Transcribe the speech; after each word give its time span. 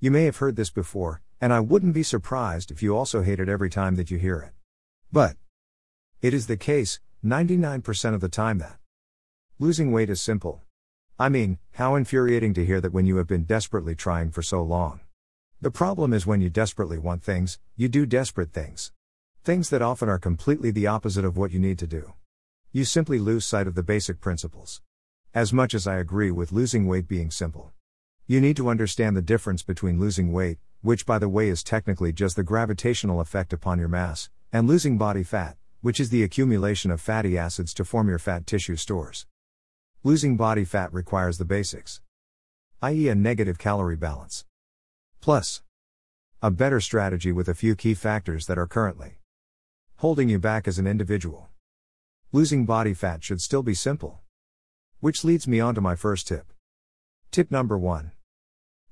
You 0.00 0.12
may 0.12 0.26
have 0.26 0.36
heard 0.36 0.54
this 0.54 0.70
before, 0.70 1.22
and 1.40 1.52
I 1.52 1.58
wouldn't 1.58 1.92
be 1.92 2.04
surprised 2.04 2.70
if 2.70 2.84
you 2.84 2.96
also 2.96 3.22
hate 3.22 3.40
it 3.40 3.48
every 3.48 3.68
time 3.68 3.96
that 3.96 4.12
you 4.12 4.18
hear 4.18 4.38
it. 4.38 4.52
But 5.10 5.36
it 6.22 6.32
is 6.32 6.46
the 6.46 6.56
case, 6.56 7.00
99% 7.24 8.14
of 8.14 8.20
the 8.20 8.28
time, 8.28 8.58
that 8.58 8.78
losing 9.58 9.90
weight 9.90 10.08
is 10.08 10.20
simple. 10.20 10.62
I 11.18 11.28
mean, 11.28 11.58
how 11.72 11.96
infuriating 11.96 12.54
to 12.54 12.64
hear 12.64 12.80
that 12.80 12.92
when 12.92 13.06
you 13.06 13.16
have 13.16 13.26
been 13.26 13.42
desperately 13.42 13.96
trying 13.96 14.30
for 14.30 14.40
so 14.40 14.62
long. 14.62 15.00
The 15.60 15.72
problem 15.72 16.12
is 16.12 16.24
when 16.24 16.40
you 16.40 16.48
desperately 16.48 16.98
want 16.98 17.24
things, 17.24 17.58
you 17.76 17.88
do 17.88 18.06
desperate 18.06 18.52
things. 18.52 18.92
Things 19.42 19.68
that 19.70 19.82
often 19.82 20.08
are 20.08 20.20
completely 20.20 20.70
the 20.70 20.86
opposite 20.86 21.24
of 21.24 21.36
what 21.36 21.50
you 21.50 21.58
need 21.58 21.78
to 21.80 21.88
do. 21.88 22.12
You 22.70 22.84
simply 22.84 23.18
lose 23.18 23.44
sight 23.44 23.66
of 23.66 23.74
the 23.74 23.82
basic 23.82 24.20
principles. 24.20 24.80
As 25.34 25.52
much 25.52 25.74
as 25.74 25.88
I 25.88 25.96
agree 25.96 26.30
with 26.30 26.52
losing 26.52 26.86
weight 26.86 27.08
being 27.08 27.32
simple, 27.32 27.72
you 28.30 28.42
need 28.42 28.58
to 28.58 28.68
understand 28.68 29.16
the 29.16 29.22
difference 29.22 29.62
between 29.62 29.98
losing 29.98 30.34
weight, 30.34 30.58
which 30.82 31.06
by 31.06 31.18
the 31.18 31.30
way 31.30 31.48
is 31.48 31.62
technically 31.62 32.12
just 32.12 32.36
the 32.36 32.42
gravitational 32.42 33.22
effect 33.22 33.54
upon 33.54 33.78
your 33.78 33.88
mass, 33.88 34.28
and 34.52 34.68
losing 34.68 34.98
body 34.98 35.22
fat, 35.22 35.56
which 35.80 35.98
is 35.98 36.10
the 36.10 36.22
accumulation 36.22 36.90
of 36.90 37.00
fatty 37.00 37.38
acids 37.38 37.72
to 37.72 37.86
form 37.86 38.06
your 38.06 38.18
fat 38.18 38.46
tissue 38.46 38.76
stores. 38.76 39.24
Losing 40.04 40.36
body 40.36 40.66
fat 40.66 40.92
requires 40.92 41.38
the 41.38 41.46
basics, 41.46 42.02
i.e., 42.82 43.08
a 43.08 43.14
negative 43.14 43.56
calorie 43.56 43.96
balance. 43.96 44.44
Plus, 45.22 45.62
a 46.42 46.50
better 46.50 46.80
strategy 46.80 47.32
with 47.32 47.48
a 47.48 47.54
few 47.54 47.74
key 47.74 47.94
factors 47.94 48.44
that 48.46 48.58
are 48.58 48.66
currently 48.66 49.20
holding 49.96 50.28
you 50.28 50.38
back 50.38 50.68
as 50.68 50.78
an 50.78 50.86
individual. 50.86 51.48
Losing 52.30 52.66
body 52.66 52.92
fat 52.92 53.24
should 53.24 53.40
still 53.40 53.62
be 53.62 53.72
simple. 53.72 54.20
Which 55.00 55.24
leads 55.24 55.48
me 55.48 55.60
on 55.60 55.74
to 55.74 55.80
my 55.80 55.94
first 55.94 56.28
tip. 56.28 56.52
Tip 57.30 57.50
number 57.50 57.78
one 57.78 58.12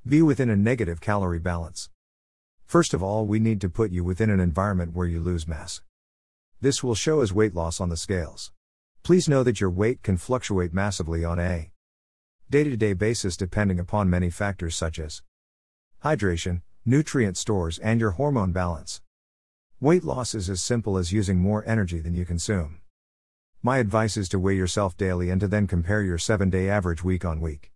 Be 0.09 0.23
within 0.23 0.51
a 0.51 0.57
negative 0.57 1.01
calorie 1.01 1.41
balance. 1.41 1.91
First 2.65 2.95
of 2.95 3.03
all, 3.03 3.27
we 3.27 3.41
need 3.41 3.61
to 3.61 3.69
put 3.69 3.91
you 3.91 4.05
within 4.05 4.31
an 4.31 4.39
environment 4.39 4.95
where 4.95 5.09
you 5.09 5.19
lose 5.19 5.49
mass. 5.49 5.81
This 6.61 6.81
will 6.81 6.95
show 6.95 7.23
as 7.23 7.33
weight 7.33 7.57
loss 7.57 7.81
on 7.81 7.89
the 7.89 7.97
scales. 7.97 8.53
Please 9.03 9.29
know 9.29 9.43
that 9.43 9.61
your 9.61 9.69
weight 9.69 10.05
can 10.05 10.17
fluctuate 10.17 10.73
massively 10.73 11.25
on 11.25 11.41
a 11.41 11.73
day 12.49 12.63
to 12.63 12.77
day 12.77 12.93
basis 12.93 13.37
depending 13.37 13.81
upon 13.81 14.09
many 14.09 14.31
factors 14.31 14.77
such 14.77 15.01
as 15.01 15.23
hydration, 16.05 16.63
nutrient 16.85 17.37
stores, 17.37 17.77
and 17.81 17.99
your 17.99 18.13
hormone 18.13 18.53
balance. 18.53 19.03
Weight 19.81 20.05
loss 20.05 20.37
is 20.37 20.49
as 20.49 20.63
simple 20.63 20.97
as 20.97 21.13
using 21.13 21.41
more 21.41 21.65
energy 21.67 21.99
than 21.99 22.15
you 22.15 22.25
consume. 22.25 22.81
My 23.61 23.79
advice 23.79 24.17
is 24.17 24.29
to 24.29 24.39
weigh 24.39 24.55
yourself 24.55 24.97
daily 24.97 25.31
and 25.31 25.41
to 25.41 25.49
then 25.49 25.67
compare 25.67 26.03
your 26.03 26.17
7 26.17 26.49
day 26.49 26.71
average 26.71 27.03
week 27.03 27.25
on 27.25 27.41
week. 27.41 27.73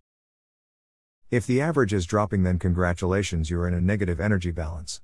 If 1.31 1.47
the 1.47 1.61
average 1.61 1.93
is 1.93 2.05
dropping, 2.05 2.43
then 2.43 2.59
congratulations, 2.59 3.49
you're 3.49 3.65
in 3.65 3.73
a 3.73 3.79
negative 3.79 4.19
energy 4.19 4.51
balance. 4.51 4.99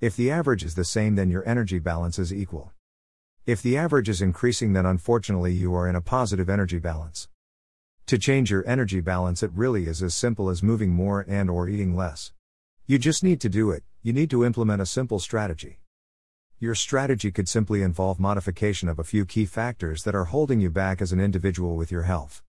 If 0.00 0.14
the 0.14 0.30
average 0.30 0.62
is 0.62 0.76
the 0.76 0.84
same, 0.84 1.16
then 1.16 1.30
your 1.30 1.42
energy 1.48 1.80
balance 1.80 2.16
is 2.16 2.32
equal. 2.32 2.70
If 3.44 3.60
the 3.60 3.76
average 3.76 4.08
is 4.08 4.22
increasing, 4.22 4.72
then 4.72 4.86
unfortunately 4.86 5.52
you 5.52 5.74
are 5.74 5.88
in 5.88 5.96
a 5.96 6.00
positive 6.00 6.48
energy 6.48 6.78
balance. 6.78 7.28
To 8.06 8.18
change 8.18 8.52
your 8.52 8.64
energy 8.68 9.00
balance, 9.00 9.42
it 9.42 9.50
really 9.52 9.88
is 9.88 10.00
as 10.00 10.14
simple 10.14 10.48
as 10.48 10.62
moving 10.62 10.90
more 10.90 11.24
and 11.26 11.50
or 11.50 11.68
eating 11.68 11.96
less. 11.96 12.32
You 12.86 13.00
just 13.00 13.24
need 13.24 13.40
to 13.40 13.48
do 13.48 13.72
it, 13.72 13.82
you 14.00 14.12
need 14.12 14.30
to 14.30 14.44
implement 14.44 14.80
a 14.80 14.86
simple 14.86 15.18
strategy. 15.18 15.80
Your 16.60 16.76
strategy 16.76 17.32
could 17.32 17.48
simply 17.48 17.82
involve 17.82 18.20
modification 18.20 18.88
of 18.88 19.00
a 19.00 19.04
few 19.04 19.24
key 19.24 19.44
factors 19.44 20.04
that 20.04 20.14
are 20.14 20.26
holding 20.26 20.60
you 20.60 20.70
back 20.70 21.02
as 21.02 21.10
an 21.10 21.18
individual 21.18 21.74
with 21.74 21.90
your 21.90 22.02
health. 22.02 22.44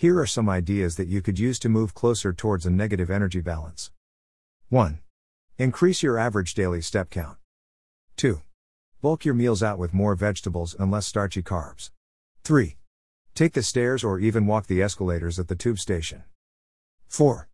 Here 0.00 0.18
are 0.18 0.26
some 0.26 0.48
ideas 0.48 0.96
that 0.96 1.08
you 1.08 1.20
could 1.20 1.38
use 1.38 1.58
to 1.58 1.68
move 1.68 1.92
closer 1.92 2.32
towards 2.32 2.64
a 2.64 2.70
negative 2.70 3.10
energy 3.10 3.42
balance. 3.42 3.90
1. 4.70 4.98
Increase 5.58 6.02
your 6.02 6.16
average 6.16 6.54
daily 6.54 6.80
step 6.80 7.10
count. 7.10 7.36
2. 8.16 8.40
Bulk 9.02 9.26
your 9.26 9.34
meals 9.34 9.62
out 9.62 9.78
with 9.78 9.92
more 9.92 10.14
vegetables 10.14 10.74
and 10.78 10.90
less 10.90 11.06
starchy 11.06 11.42
carbs. 11.42 11.90
3. 12.44 12.78
Take 13.34 13.52
the 13.52 13.62
stairs 13.62 14.02
or 14.02 14.18
even 14.18 14.46
walk 14.46 14.68
the 14.68 14.80
escalators 14.80 15.38
at 15.38 15.48
the 15.48 15.54
tube 15.54 15.78
station. 15.78 16.24
4. 17.08 17.50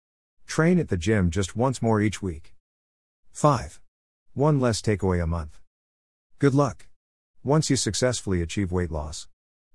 Train 0.47 0.79
at 0.79 0.87
the 0.87 0.97
gym 0.97 1.33
just 1.33 1.57
once 1.57 1.83
more 1.83 2.01
each 2.01 2.23
week. 2.23 2.55
5. 3.33 3.81
One 4.35 4.61
less 4.61 4.81
takeaway 4.81 5.21
a 5.21 5.27
month. 5.27 5.59
Good 6.39 6.55
luck. 6.55 6.87
Once 7.43 7.71
you 7.71 7.75
successfully 7.75 8.41
achieve 8.41 8.71
weight 8.71 8.93
loss, 8.93 9.27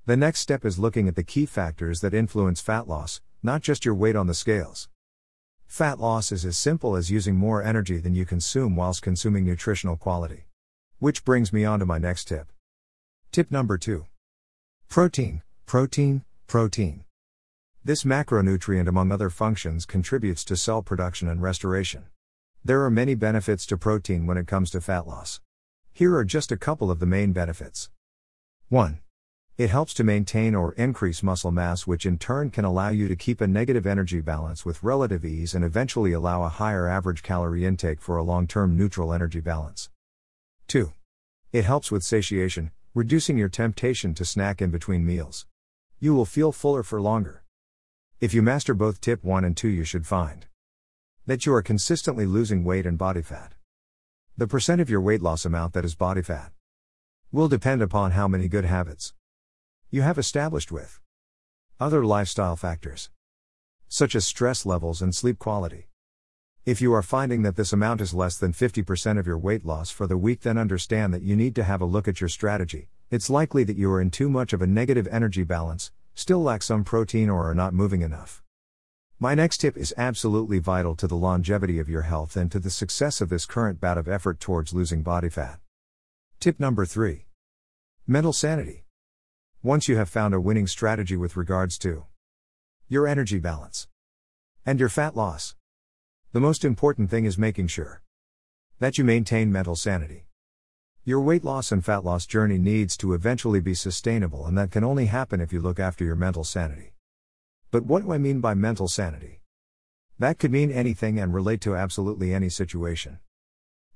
the 0.07 0.17
next 0.17 0.39
step 0.39 0.65
is 0.65 0.79
looking 0.79 1.07
at 1.07 1.15
the 1.15 1.23
key 1.23 1.45
factors 1.45 2.01
that 2.01 2.13
influence 2.13 2.59
fat 2.59 2.87
loss, 2.87 3.21
not 3.43 3.61
just 3.61 3.85
your 3.85 3.93
weight 3.93 4.15
on 4.15 4.25
the 4.25 4.33
scales. 4.33 4.89
Fat 5.67 5.99
loss 5.99 6.31
is 6.31 6.43
as 6.43 6.57
simple 6.57 6.95
as 6.95 7.11
using 7.11 7.35
more 7.35 7.61
energy 7.61 7.97
than 7.97 8.15
you 8.15 8.25
consume 8.25 8.75
whilst 8.75 9.03
consuming 9.03 9.45
nutritional 9.45 9.95
quality. 9.95 10.47
Which 10.97 11.23
brings 11.23 11.53
me 11.53 11.65
on 11.65 11.79
to 11.79 11.85
my 11.85 11.99
next 11.99 12.25
tip. 12.25 12.51
Tip 13.31 13.51
number 13.51 13.77
2. 13.77 14.05
Protein, 14.89 15.43
protein, 15.67 16.23
protein. 16.47 17.05
This 17.83 18.03
macronutrient, 18.03 18.87
among 18.87 19.11
other 19.11 19.29
functions, 19.29 19.85
contributes 19.85 20.43
to 20.45 20.57
cell 20.57 20.81
production 20.81 21.27
and 21.27 21.41
restoration. 21.41 22.05
There 22.65 22.83
are 22.83 22.91
many 22.91 23.13
benefits 23.15 23.65
to 23.67 23.77
protein 23.77 24.25
when 24.25 24.37
it 24.37 24.47
comes 24.47 24.71
to 24.71 24.81
fat 24.81 25.07
loss. 25.07 25.41
Here 25.93 26.15
are 26.15 26.25
just 26.25 26.51
a 26.51 26.57
couple 26.57 26.89
of 26.89 26.99
the 26.99 27.05
main 27.05 27.33
benefits. 27.33 27.89
1. 28.69 28.99
It 29.61 29.69
helps 29.69 29.93
to 29.93 30.03
maintain 30.03 30.55
or 30.55 30.73
increase 30.73 31.21
muscle 31.21 31.51
mass, 31.51 31.85
which 31.85 32.07
in 32.07 32.17
turn 32.17 32.49
can 32.49 32.65
allow 32.65 32.89
you 32.89 33.07
to 33.07 33.15
keep 33.15 33.41
a 33.41 33.47
negative 33.47 33.85
energy 33.85 34.19
balance 34.19 34.65
with 34.65 34.81
relative 34.81 35.23
ease 35.23 35.53
and 35.53 35.63
eventually 35.63 36.13
allow 36.13 36.41
a 36.41 36.49
higher 36.49 36.87
average 36.87 37.21
calorie 37.21 37.63
intake 37.63 38.01
for 38.01 38.17
a 38.17 38.23
long 38.23 38.47
term 38.47 38.75
neutral 38.75 39.13
energy 39.13 39.39
balance. 39.39 39.91
2. 40.67 40.93
It 41.53 41.63
helps 41.63 41.91
with 41.91 42.01
satiation, 42.01 42.71
reducing 42.95 43.37
your 43.37 43.49
temptation 43.49 44.15
to 44.15 44.25
snack 44.25 44.63
in 44.63 44.71
between 44.71 45.05
meals. 45.05 45.45
You 45.99 46.15
will 46.15 46.25
feel 46.25 46.51
fuller 46.51 46.81
for 46.81 46.99
longer. 46.99 47.43
If 48.19 48.33
you 48.33 48.41
master 48.41 48.73
both 48.73 48.99
tip 48.99 49.23
1 49.23 49.45
and 49.45 49.55
2, 49.55 49.67
you 49.67 49.83
should 49.83 50.07
find 50.07 50.47
that 51.27 51.45
you 51.45 51.53
are 51.53 51.61
consistently 51.61 52.25
losing 52.25 52.63
weight 52.63 52.87
and 52.87 52.97
body 52.97 53.21
fat. 53.21 53.53
The 54.35 54.47
percent 54.47 54.81
of 54.81 54.89
your 54.89 55.01
weight 55.01 55.21
loss 55.21 55.45
amount 55.45 55.73
that 55.73 55.85
is 55.85 55.93
body 55.93 56.23
fat 56.23 56.51
will 57.31 57.47
depend 57.47 57.83
upon 57.83 58.13
how 58.13 58.27
many 58.27 58.47
good 58.47 58.65
habits 58.65 59.13
you 59.93 60.01
have 60.03 60.17
established 60.17 60.71
with 60.71 61.01
other 61.77 62.05
lifestyle 62.05 62.55
factors, 62.55 63.09
such 63.89 64.15
as 64.15 64.25
stress 64.25 64.65
levels 64.65 65.01
and 65.01 65.13
sleep 65.13 65.37
quality. 65.37 65.89
If 66.65 66.79
you 66.79 66.93
are 66.93 67.01
finding 67.01 67.41
that 67.41 67.57
this 67.57 67.73
amount 67.73 67.99
is 67.99 68.13
less 68.13 68.37
than 68.37 68.53
50% 68.53 69.19
of 69.19 69.27
your 69.27 69.37
weight 69.37 69.65
loss 69.65 69.89
for 69.89 70.07
the 70.07 70.15
week, 70.15 70.43
then 70.43 70.57
understand 70.57 71.13
that 71.13 71.23
you 71.23 71.35
need 71.35 71.55
to 71.55 71.65
have 71.65 71.81
a 71.81 71.85
look 71.85 72.07
at 72.07 72.21
your 72.21 72.29
strategy. 72.29 72.87
It's 73.09 73.29
likely 73.29 73.65
that 73.65 73.75
you 73.75 73.91
are 73.91 73.99
in 73.99 74.11
too 74.11 74.29
much 74.29 74.53
of 74.53 74.61
a 74.61 74.67
negative 74.67 75.09
energy 75.11 75.43
balance, 75.43 75.91
still 76.15 76.41
lack 76.41 76.63
some 76.63 76.85
protein 76.85 77.29
or 77.29 77.49
are 77.49 77.55
not 77.55 77.73
moving 77.73 78.01
enough. 78.01 78.41
My 79.19 79.35
next 79.35 79.57
tip 79.57 79.75
is 79.75 79.93
absolutely 79.97 80.59
vital 80.59 80.95
to 80.95 81.05
the 81.07 81.17
longevity 81.17 81.79
of 81.79 81.89
your 81.89 82.03
health 82.03 82.37
and 82.37 82.49
to 82.53 82.59
the 82.59 82.69
success 82.69 83.19
of 83.19 83.27
this 83.27 83.45
current 83.45 83.81
bout 83.81 83.97
of 83.97 84.07
effort 84.07 84.39
towards 84.39 84.73
losing 84.73 85.01
body 85.01 85.27
fat. 85.27 85.59
Tip 86.39 86.61
number 86.61 86.85
3 86.85 87.25
Mental 88.07 88.31
sanity. 88.31 88.80
Once 89.63 89.87
you 89.87 89.95
have 89.95 90.09
found 90.09 90.33
a 90.33 90.41
winning 90.41 90.65
strategy 90.65 91.15
with 91.15 91.37
regards 91.37 91.77
to 91.77 92.03
your 92.89 93.07
energy 93.07 93.37
balance 93.37 93.87
and 94.65 94.79
your 94.79 94.89
fat 94.89 95.15
loss, 95.15 95.55
the 96.31 96.39
most 96.39 96.65
important 96.65 97.11
thing 97.11 97.25
is 97.25 97.37
making 97.37 97.67
sure 97.67 98.01
that 98.79 98.97
you 98.97 99.03
maintain 99.03 99.51
mental 99.51 99.75
sanity. 99.75 100.25
Your 101.05 101.21
weight 101.21 101.43
loss 101.43 101.71
and 101.71 101.85
fat 101.85 102.03
loss 102.03 102.25
journey 102.25 102.57
needs 102.57 102.97
to 102.97 103.13
eventually 103.13 103.59
be 103.59 103.75
sustainable, 103.75 104.47
and 104.47 104.57
that 104.57 104.71
can 104.71 104.83
only 104.83 105.05
happen 105.05 105.39
if 105.39 105.53
you 105.53 105.61
look 105.61 105.79
after 105.79 106.03
your 106.03 106.15
mental 106.15 106.43
sanity. 106.43 106.93
But 107.69 107.85
what 107.85 108.01
do 108.01 108.11
I 108.13 108.17
mean 108.17 108.41
by 108.41 108.55
mental 108.55 108.87
sanity? 108.87 109.41
That 110.17 110.39
could 110.39 110.51
mean 110.51 110.71
anything 110.71 111.19
and 111.19 111.35
relate 111.35 111.61
to 111.61 111.75
absolutely 111.75 112.33
any 112.33 112.49
situation. 112.49 113.19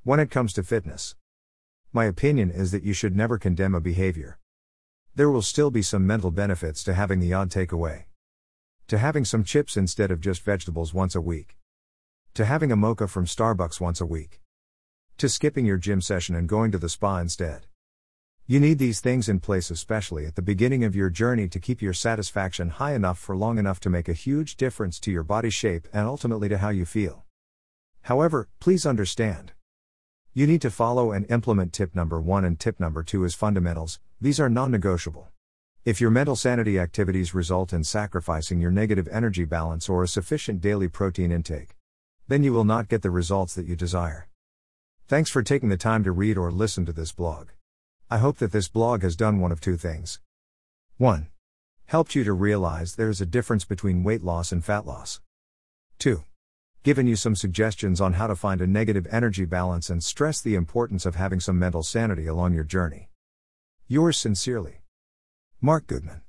When 0.04 0.20
it 0.20 0.30
comes 0.30 0.54
to 0.54 0.64
fitness, 0.64 1.16
my 1.92 2.06
opinion 2.06 2.52
is 2.52 2.70
that 2.70 2.84
you 2.84 2.94
should 2.94 3.16
never 3.16 3.40
condemn 3.40 3.74
a 3.74 3.82
behavior. 3.82 4.38
There 5.16 5.30
will 5.30 5.42
still 5.42 5.72
be 5.72 5.82
some 5.82 6.06
mental 6.06 6.32
benefits 6.32 6.84
to 6.84 6.94
having 6.94 7.20
the 7.20 7.34
odd 7.34 7.50
takeaway. 7.50 8.06
To 8.88 8.98
having 8.98 9.26
some 9.26 9.44
chips 9.44 9.78
instead 9.78 10.12
of 10.12 10.22
just 10.22 10.44
vegetables 10.44 10.94
once 10.94 11.16
a 11.16 11.22
week. 11.22 11.58
To 12.36 12.46
having 12.46 12.72
a 12.72 12.76
mocha 12.76 13.08
from 13.08 13.26
Starbucks 13.26 13.82
once 13.82 14.00
a 14.00 14.06
week 14.06 14.42
to 15.18 15.30
skipping 15.30 15.66
your 15.66 15.78
gym 15.78 16.02
session 16.02 16.36
and 16.36 16.50
going 16.50 16.72
to 16.72 16.78
the 16.78 16.90
spa 16.90 17.20
instead. 17.20 17.68
You 18.48 18.60
need 18.60 18.80
these 18.80 19.00
things 19.00 19.30
in 19.30 19.40
place, 19.40 19.72
especially 19.72 20.26
at 20.26 20.36
the 20.36 20.42
beginning 20.42 20.84
of 20.84 20.94
your 20.94 21.10
journey, 21.10 21.48
to 21.48 21.60
keep 21.60 21.82
your 21.82 21.94
satisfaction 21.94 22.70
high 22.70 22.94
enough 22.94 23.18
for 23.18 23.36
long 23.36 23.58
enough 23.58 23.80
to 23.82 23.90
make 23.90 24.10
a 24.10 24.14
huge 24.14 24.58
difference 24.58 25.00
to 25.00 25.12
your 25.12 25.24
body 25.24 25.50
shape 25.50 25.88
and 25.94 26.06
ultimately 26.06 26.50
to 26.50 26.58
how 26.58 26.70
you 26.70 26.86
feel. 26.86 27.24
However, 28.02 28.50
please 28.60 28.86
understand. 28.86 29.54
You 30.34 30.48
need 30.48 30.62
to 30.64 30.70
follow 30.70 31.14
and 31.14 31.26
implement 31.32 31.72
tip 31.72 31.96
number 31.96 32.20
one 32.20 32.44
and 32.44 32.60
tip 32.60 32.78
number 32.78 33.02
two 33.02 33.24
as 33.24 33.34
fundamentals, 33.34 34.00
these 34.22 34.40
are 34.40 34.50
non 34.50 34.72
negotiable. 34.72 35.28
If 35.84 36.00
your 36.00 36.10
mental 36.10 36.36
sanity 36.36 36.80
activities 36.80 37.36
result 37.36 37.74
in 37.74 37.84
sacrificing 37.84 38.60
your 38.60 38.72
negative 38.72 39.08
energy 39.12 39.46
balance 39.46 39.88
or 39.90 40.02
a 40.02 40.08
sufficient 40.08 40.62
daily 40.62 40.88
protein 40.88 41.32
intake, 41.32 41.76
then 42.28 42.44
you 42.44 42.54
will 42.54 42.64
not 42.64 42.88
get 42.88 43.02
the 43.02 43.12
results 43.12 43.54
that 43.56 43.68
you 43.68 43.76
desire. 43.76 44.28
Thanks 45.08 45.30
for 45.30 45.44
taking 45.44 45.70
the 45.70 45.78
time 45.78 46.04
to 46.04 46.12
read 46.12 46.38
or 46.38 46.52
listen 46.52 46.86
to 46.86 46.94
this 46.94 47.12
blog. 47.12 47.50
I 48.10 48.18
hope 48.18 48.38
that 48.38 48.52
this 48.52 48.68
blog 48.68 49.04
has 49.04 49.16
done 49.16 49.40
one 49.40 49.52
of 49.52 49.62
two 49.62 49.78
things. 49.78 50.20
1. 50.98 51.28
Helped 51.88 52.16
you 52.16 52.24
to 52.24 52.34
realize 52.34 52.96
there 52.96 53.10
is 53.10 53.22
a 53.22 53.26
difference 53.26 53.66
between 53.66 54.04
weight 54.04 54.24
loss 54.24 54.52
and 54.52 54.64
fat 54.64 54.88
loss. 54.88 55.20
2. 56.00 56.24
Given 56.84 57.06
you 57.06 57.16
some 57.16 57.36
suggestions 57.36 58.00
on 58.00 58.14
how 58.14 58.28
to 58.28 58.36
find 58.36 58.62
a 58.62 58.68
negative 58.68 59.06
energy 59.12 59.46
balance 59.46 59.90
and 59.90 60.04
stress 60.04 60.42
the 60.42 60.56
importance 60.56 61.06
of 61.06 61.16
having 61.16 61.40
some 61.40 61.60
mental 61.60 61.84
sanity 61.84 62.26
along 62.26 62.54
your 62.54 62.64
journey. 62.64 63.10
Yours 63.88 64.18
sincerely, 64.18 64.82
Mark 65.62 65.86
Goodman. 65.86 66.22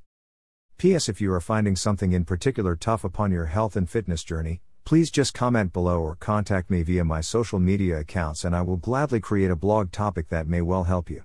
P.S. 0.76 1.08
If 1.08 1.22
you 1.22 1.32
are 1.32 1.40
finding 1.40 1.74
something 1.74 2.12
in 2.12 2.26
particular 2.26 2.76
tough 2.76 3.02
upon 3.02 3.32
your 3.32 3.46
health 3.46 3.76
and 3.76 3.88
fitness 3.88 4.22
journey, 4.22 4.60
please 4.84 5.10
just 5.10 5.32
comment 5.32 5.72
below 5.72 6.02
or 6.02 6.16
contact 6.16 6.68
me 6.68 6.82
via 6.82 7.02
my 7.02 7.22
social 7.22 7.58
media 7.58 8.00
accounts 8.00 8.44
and 8.44 8.54
I 8.54 8.60
will 8.60 8.76
gladly 8.76 9.20
create 9.20 9.50
a 9.50 9.56
blog 9.56 9.90
topic 9.90 10.28
that 10.28 10.46
may 10.46 10.60
well 10.60 10.84
help 10.84 11.08
you. 11.08 11.22